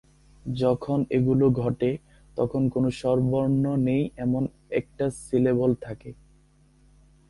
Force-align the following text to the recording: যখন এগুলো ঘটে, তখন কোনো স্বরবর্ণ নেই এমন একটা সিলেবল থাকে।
যখন 0.55 0.99
এগুলো 1.09 1.45
ঘটে, 1.61 1.91
তখন 2.37 2.61
কোনো 2.69 2.89
স্বরবর্ণ 2.91 3.63
নেই 3.79 4.03
এমন 4.17 4.43
একটা 4.71 5.05
সিলেবল 5.21 5.71
থাকে। 5.81 6.09